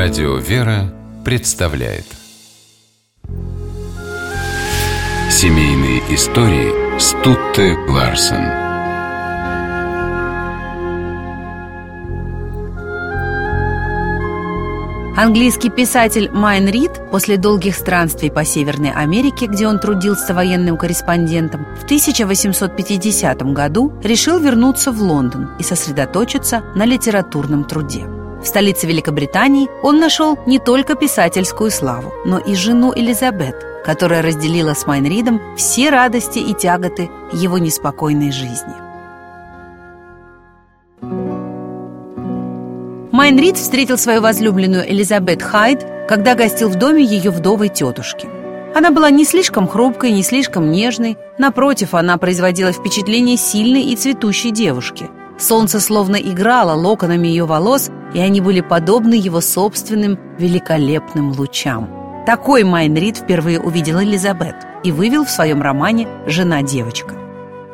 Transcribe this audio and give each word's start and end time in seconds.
Радио 0.00 0.36
«Вера» 0.36 0.94
представляет 1.24 2.04
Семейные 5.28 5.98
истории 6.14 7.00
Стутте 7.00 7.74
Ларсен 7.88 8.44
Английский 15.18 15.68
писатель 15.70 16.30
Майн 16.30 16.68
Рид 16.68 16.92
после 17.10 17.36
долгих 17.36 17.74
странствий 17.74 18.30
по 18.30 18.44
Северной 18.44 18.92
Америке, 18.92 19.46
где 19.46 19.66
он 19.66 19.80
трудился 19.80 20.32
военным 20.32 20.76
корреспондентом, 20.76 21.66
в 21.74 21.82
1850 21.82 23.42
году 23.52 23.92
решил 24.04 24.38
вернуться 24.38 24.92
в 24.92 25.02
Лондон 25.02 25.56
и 25.58 25.64
сосредоточиться 25.64 26.62
на 26.76 26.84
литературном 26.84 27.64
труде. 27.64 28.06
Столице 28.48 28.86
Великобритании 28.86 29.68
он 29.82 30.00
нашел 30.00 30.38
не 30.46 30.58
только 30.58 30.94
писательскую 30.94 31.70
славу, 31.70 32.12
но 32.24 32.38
и 32.38 32.54
жену 32.54 32.94
Элизабет, 32.96 33.54
которая 33.84 34.22
разделила 34.22 34.72
с 34.72 34.86
Майнридом 34.86 35.40
все 35.56 35.90
радости 35.90 36.38
и 36.38 36.54
тяготы 36.54 37.10
его 37.32 37.58
неспокойной 37.58 38.32
жизни. 38.32 38.74
Майнрид 43.12 43.58
встретил 43.58 43.98
свою 43.98 44.22
возлюбленную 44.22 44.90
Элизабет 44.90 45.42
Хайд, 45.42 45.86
когда 46.08 46.34
гостил 46.34 46.70
в 46.70 46.76
доме 46.76 47.04
ее 47.04 47.30
вдовой 47.30 47.68
тетушки. 47.68 48.28
Она 48.74 48.90
была 48.90 49.10
не 49.10 49.26
слишком 49.26 49.68
хрупкой, 49.68 50.12
не 50.12 50.22
слишком 50.22 50.70
нежной. 50.70 51.18
Напротив, 51.36 51.94
она 51.94 52.16
производила 52.16 52.72
впечатление 52.72 53.36
сильной 53.36 53.82
и 53.82 53.96
цветущей 53.96 54.52
девушки. 54.52 55.10
Солнце 55.38 55.78
словно 55.80 56.16
играло 56.16 56.72
локонами 56.72 57.28
ее 57.28 57.44
волос, 57.46 57.90
и 58.12 58.18
они 58.18 58.40
были 58.40 58.60
подобны 58.60 59.14
его 59.14 59.40
собственным 59.40 60.18
великолепным 60.38 61.30
лучам. 61.30 61.88
Такой 62.26 62.64
Майнрид 62.64 63.18
впервые 63.18 63.60
увидел 63.60 64.02
Элизабет 64.02 64.56
и 64.82 64.92
вывел 64.92 65.24
в 65.24 65.30
своем 65.30 65.62
романе 65.62 66.08
«Жена-девочка». 66.26 67.14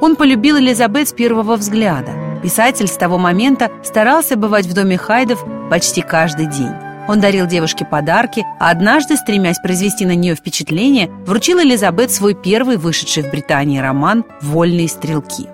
Он 0.00 0.16
полюбил 0.16 0.58
Элизабет 0.58 1.08
с 1.08 1.12
первого 1.12 1.56
взгляда. 1.56 2.12
Писатель 2.42 2.88
с 2.88 2.96
того 2.96 3.18
момента 3.18 3.70
старался 3.84 4.36
бывать 4.36 4.66
в 4.66 4.72
доме 4.72 4.96
Хайдов 4.96 5.44
почти 5.68 6.00
каждый 6.00 6.46
день. 6.46 6.72
Он 7.06 7.20
дарил 7.20 7.46
девушке 7.46 7.84
подарки, 7.84 8.46
а 8.58 8.70
однажды, 8.70 9.16
стремясь 9.16 9.58
произвести 9.58 10.06
на 10.06 10.14
нее 10.14 10.34
впечатление, 10.34 11.10
вручил 11.26 11.60
Элизабет 11.60 12.10
свой 12.10 12.34
первый 12.34 12.76
вышедший 12.78 13.24
в 13.24 13.30
Британии 13.30 13.78
роман 13.78 14.24
«Вольные 14.40 14.88
стрелки». 14.88 15.48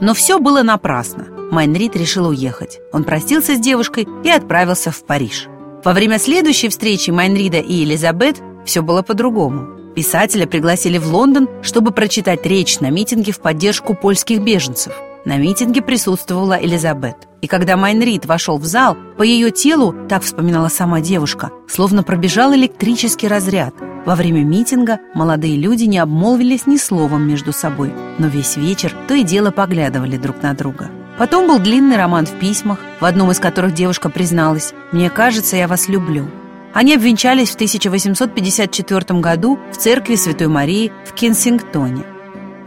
Но 0.00 0.12
все 0.12 0.38
было 0.38 0.62
напрасно. 0.62 1.35
Майнрид 1.50 1.96
решил 1.96 2.28
уехать. 2.28 2.80
Он 2.92 3.04
простился 3.04 3.54
с 3.54 3.60
девушкой 3.60 4.06
и 4.24 4.30
отправился 4.30 4.90
в 4.90 5.04
Париж. 5.04 5.48
Во 5.84 5.92
время 5.92 6.18
следующей 6.18 6.68
встречи 6.68 7.10
Майнрида 7.10 7.58
и 7.58 7.84
Элизабет 7.84 8.42
все 8.64 8.82
было 8.82 9.02
по-другому. 9.02 9.94
Писателя 9.94 10.46
пригласили 10.46 10.98
в 10.98 11.06
Лондон, 11.06 11.48
чтобы 11.62 11.90
прочитать 11.92 12.44
речь 12.44 12.80
на 12.80 12.90
митинге 12.90 13.32
в 13.32 13.40
поддержку 13.40 13.94
польских 13.94 14.42
беженцев. 14.42 14.92
На 15.24 15.38
митинге 15.38 15.82
присутствовала 15.82 16.58
Элизабет. 16.60 17.28
И 17.40 17.46
когда 17.46 17.76
Майнрид 17.76 18.26
вошел 18.26 18.58
в 18.58 18.64
зал, 18.64 18.96
по 19.16 19.22
ее 19.22 19.50
телу, 19.50 19.94
так 20.08 20.22
вспоминала 20.22 20.68
сама 20.68 21.00
девушка, 21.00 21.50
словно 21.68 22.02
пробежал 22.02 22.54
электрический 22.54 23.26
разряд. 23.26 23.74
Во 24.04 24.14
время 24.14 24.44
митинга 24.44 24.98
молодые 25.14 25.56
люди 25.56 25.84
не 25.84 25.98
обмолвились 25.98 26.66
ни 26.66 26.76
словом 26.76 27.26
между 27.26 27.52
собой, 27.52 27.92
но 28.18 28.28
весь 28.28 28.56
вечер 28.56 28.94
то 29.08 29.14
и 29.14 29.24
дело 29.24 29.50
поглядывали 29.50 30.16
друг 30.16 30.42
на 30.42 30.54
друга. 30.54 30.90
Потом 31.18 31.46
был 31.46 31.58
длинный 31.58 31.96
роман 31.96 32.26
в 32.26 32.38
письмах, 32.38 32.78
в 33.00 33.04
одном 33.04 33.30
из 33.30 33.40
которых 33.40 33.72
девушка 33.72 34.10
призналась 34.10 34.74
«Мне 34.92 35.08
кажется, 35.08 35.56
я 35.56 35.66
вас 35.66 35.88
люблю». 35.88 36.28
Они 36.74 36.94
обвенчались 36.94 37.50
в 37.50 37.54
1854 37.54 39.20
году 39.20 39.58
в 39.72 39.76
церкви 39.76 40.16
Святой 40.16 40.48
Марии 40.48 40.92
в 41.06 41.14
Кенсингтоне. 41.14 42.04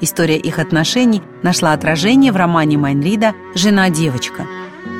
История 0.01 0.37
их 0.37 0.57
отношений 0.57 1.21
нашла 1.43 1.73
отражение 1.73 2.31
в 2.31 2.37
романе 2.37 2.77
Майнрида 2.77 3.33
«Жена-девочка», 3.53 4.47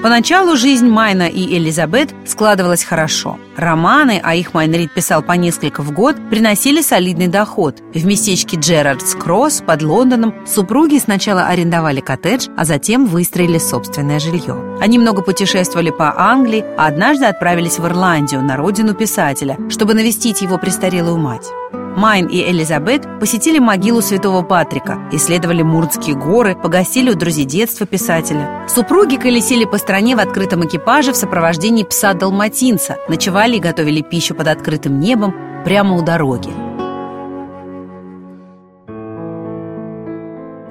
Поначалу 0.02 0.56
жизнь 0.56 0.88
Майна 0.88 1.28
и 1.28 1.58
Элизабет 1.58 2.14
складывалась 2.26 2.84
хорошо. 2.84 3.38
Романы, 3.58 4.22
а 4.24 4.34
их 4.34 4.54
Майнрид 4.54 4.94
писал 4.94 5.22
по 5.22 5.34
несколько 5.34 5.84
в 5.84 5.92
год, 5.92 6.16
приносили 6.30 6.82
солидный 6.82 7.28
доход. 7.28 7.80
В 7.94 8.06
местечке 8.06 8.58
Джерардс 8.58 9.16
Кросс 9.16 9.62
под 9.66 9.82
Лондоном 9.82 10.34
супруги 10.48 10.98
сначала 11.00 11.48
арендовали 11.48 12.00
коттедж, 12.00 12.48
а 12.56 12.64
затем 12.64 13.08
выстроили 13.08 13.58
собственное 13.58 14.20
жилье. 14.20 14.78
Они 14.80 14.98
много 14.98 15.22
путешествовали 15.22 15.90
по 15.90 16.18
Англии, 16.18 16.64
а 16.78 16.88
однажды 16.88 17.26
отправились 17.26 17.80
в 17.80 17.86
Ирландию, 17.86 18.42
на 18.42 18.56
родину 18.56 18.94
писателя, 18.94 19.58
чтобы 19.70 19.94
навестить 19.96 20.42
его 20.42 20.58
престарелую 20.58 21.18
мать. 21.18 21.48
Майн 21.96 22.28
и 22.28 22.42
Элизабет 22.50 23.20
посетили 23.20 23.60
могилу 23.60 24.02
святого 24.02 24.42
Патрика, 24.42 25.00
исследовали 25.12 25.64
Мурдские 25.64 26.16
горы, 26.16 26.56
погостили 26.56 27.12
у 27.12 27.16
друзей 27.16 27.46
детства 27.46 27.86
писателя. 27.86 28.66
Супруги 28.68 29.18
колесили 29.18 29.66
по 29.66 29.78
стране 29.78 30.16
в 30.16 30.20
открытом 30.20 30.66
экипаже 30.66 31.12
в 31.12 31.18
сопровождении 31.18 31.84
пса-далматинца, 31.84 32.98
ночевали 33.10 33.58
и 33.58 33.60
готовили 33.60 34.02
пищу 34.02 34.36
под 34.36 34.48
открытым 34.48 35.00
небом 35.00 35.34
прямо 35.66 35.96
у 35.96 36.02
дороги. 36.02 36.50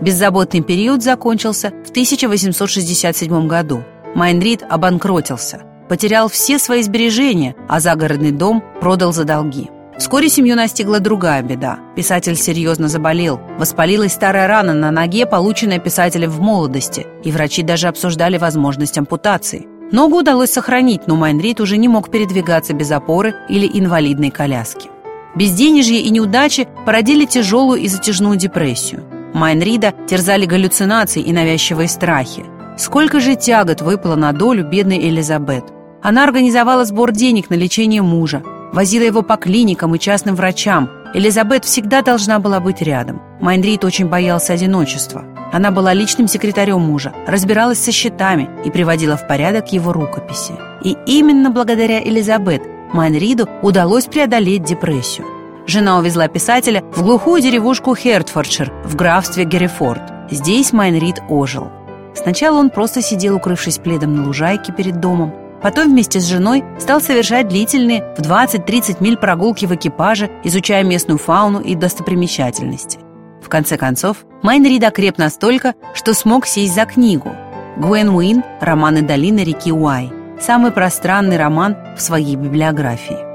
Беззаботный 0.01 0.63
период 0.63 1.03
закончился 1.03 1.73
в 1.85 1.91
1867 1.91 3.49
году. 3.49 3.83
Майнрид 4.15 4.63
обанкротился, 4.69 5.63
потерял 5.89 6.29
все 6.29 6.59
свои 6.59 6.83
сбережения, 6.83 7.57
а 7.69 7.81
загородный 7.81 8.31
дом 8.31 8.63
продал 8.81 9.13
за 9.13 9.25
долги. 9.25 9.69
Вскоре 9.99 10.29
семью 10.29 10.55
настигла 10.55 11.01
другая 11.01 11.43
беда. 11.43 11.81
Писатель 11.97 12.37
серьезно 12.37 12.87
заболел. 12.87 13.41
Воспалилась 13.59 14.13
старая 14.13 14.47
рана 14.47 14.73
на 14.73 14.93
ноге, 14.93 15.27
полученная 15.27 15.81
писателем 15.81 16.31
в 16.31 16.41
молодости, 16.41 17.05
и 17.25 17.33
врачи 17.33 17.63
даже 17.63 17.89
обсуждали 17.89 18.39
возможность 18.39 18.97
ампутации. 18.97 19.67
Ногу 19.91 20.19
удалось 20.19 20.51
сохранить, 20.51 21.09
но 21.09 21.17
Майнрид 21.17 21.61
уже 21.61 21.79
не 21.79 21.89
мог 21.89 22.11
передвигаться 22.11 22.75
без 22.75 22.93
опоры 22.93 23.35
или 23.49 23.67
инвалидной 23.67 24.31
коляски. 24.31 24.89
Безденежье 25.35 26.01
и 26.01 26.11
неудачи 26.11 26.69
породили 26.87 27.25
тяжелую 27.25 27.81
и 27.81 27.89
затяжную 27.89 28.37
депрессию. 28.37 29.03
Майнрида 29.35 29.95
терзали 30.07 30.47
галлюцинации 30.47 31.23
и 31.23 31.33
навязчивые 31.33 31.89
страхи. 31.89 32.45
Сколько 32.77 33.19
же 33.19 33.35
тягот 33.35 33.83
выпало 33.83 34.15
на 34.15 34.33
долю 34.33 34.65
бедной 34.65 34.99
Элизабет. 34.99 35.65
Она 36.03 36.23
организовала 36.23 36.85
сбор 36.85 37.11
денег 37.11 37.51
на 37.51 37.55
лечение 37.55 38.03
мужа, 38.03 38.43
возила 38.73 39.03
его 39.03 39.23
по 39.23 39.37
клиникам 39.37 39.95
и 39.95 39.99
частным 39.99 40.35
врачам. 40.35 40.91
Элизабет 41.15 41.65
всегда 41.65 42.03
должна 42.03 42.39
была 42.39 42.61
быть 42.61 42.83
рядом. 42.83 43.23
Майнрид 43.41 43.85
очень 43.85 44.09
боялся 44.09 44.53
одиночества. 44.53 45.25
Она 45.53 45.71
была 45.71 45.95
личным 45.95 46.29
секретарем 46.29 46.81
мужа, 46.81 47.13
разбиралась 47.27 47.79
со 47.79 47.93
счетами 47.93 48.51
и 48.65 48.71
приводила 48.71 49.17
в 49.17 49.27
порядок 49.27 49.73
его 49.73 49.93
рукописи. 49.93 50.53
И 50.85 50.97
именно 51.07 51.51
благодаря 51.51 52.03
Элизабет 52.03 52.63
Майнриду 52.93 53.49
удалось 53.63 54.07
преодолеть 54.07 54.65
депрессию. 54.65 55.27
Жена 55.67 55.99
увезла 55.99 56.29
писателя 56.29 56.83
в 56.93 57.03
глухую 57.03 57.43
деревушку 57.43 57.95
Хертфордшир 57.95 58.73
в 58.85 58.97
графстве 58.97 59.45
Геррифорд. 59.45 60.03
Здесь 60.31 60.73
Майнрид 60.73 61.21
ожил. 61.29 61.69
Сначала 62.15 62.59
он 62.59 62.71
просто 62.71 63.03
сидел, 63.03 63.37
укрывшись 63.37 63.79
пледом 63.79 64.15
на 64.17 64.27
лужайке 64.27 64.73
перед 64.73 64.99
домом, 65.01 65.35
Потом 65.63 65.89
вместе 65.89 66.21
с 66.21 66.25
женой 66.25 66.65
стал 66.79 67.01
совершать 67.01 67.49
длительные 67.49 68.15
в 68.17 68.21
20-30 68.21 68.99
миль 69.01 69.17
прогулки 69.17 69.67
в 69.67 69.75
экипаже, 69.75 70.31
изучая 70.45 70.85
местную 70.85 71.19
фауну 71.19 71.61
и 71.61 71.75
достопримечательности. 71.75 73.01
В 73.43 73.49
конце 73.49 73.77
концов, 73.77 74.19
Майнрид 74.43 74.85
окреп 74.85 75.19
настолько, 75.19 75.75
что 75.95 76.15
смог 76.15 76.47
сесть 76.47 76.75
за 76.75 76.85
книгу. 76.85 77.35
Гуэн 77.77 78.09
Уин 78.11 78.45
«Романы 78.61 79.03
долины 79.03 79.41
реки 79.41 79.73
Уай»– 79.73 80.13
самый 80.41 80.71
пространный 80.71 81.37
роман 81.37 81.77
в 81.97 82.01
своей 82.01 82.37
библиографии. 82.37 83.29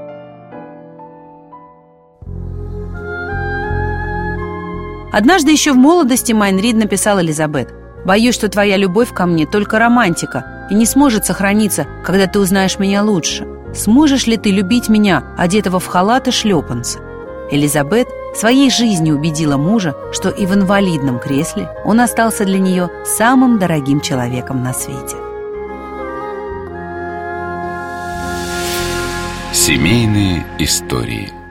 Однажды 5.12 5.52
еще 5.52 5.72
в 5.72 5.76
молодости 5.76 6.32
Майнрид 6.32 6.76
написал 6.76 7.20
Элизабет 7.20 7.72
«Боюсь, 8.04 8.34
что 8.34 8.48
твоя 8.48 8.76
любовь 8.76 9.12
ко 9.14 9.26
мне 9.26 9.46
только 9.46 9.78
романтика, 9.78 10.53
и 10.70 10.74
не 10.74 10.86
сможет 10.86 11.26
сохраниться, 11.26 11.86
когда 12.04 12.26
ты 12.26 12.38
узнаешь 12.38 12.78
меня 12.78 13.02
лучше. 13.02 13.46
Сможешь 13.74 14.26
ли 14.26 14.36
ты 14.36 14.50
любить 14.50 14.88
меня, 14.88 15.24
одетого 15.36 15.80
в 15.80 15.86
халат 15.86 16.28
и 16.28 16.30
шлепанцы?» 16.30 17.00
Элизабет 17.50 18.08
своей 18.34 18.70
жизнью 18.70 19.16
убедила 19.16 19.56
мужа, 19.56 19.94
что 20.12 20.30
и 20.30 20.46
в 20.46 20.54
инвалидном 20.54 21.18
кресле 21.18 21.68
он 21.84 22.00
остался 22.00 22.44
для 22.44 22.58
нее 22.58 22.90
самым 23.04 23.58
дорогим 23.58 24.00
человеком 24.00 24.62
на 24.62 24.72
свете. 24.72 25.16
Семейные 29.52 30.44
истории– 30.58 31.32